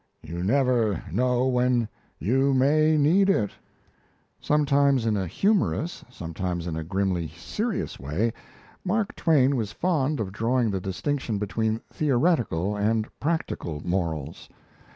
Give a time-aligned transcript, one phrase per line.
[0.23, 3.51] You never know when you may need it."
[4.39, 8.33] Sometimes in a humorous, sometimes in a grimly serious way,
[8.83, 14.49] Mark Twain was fond of drawing the distinction between theoretical and practical morals.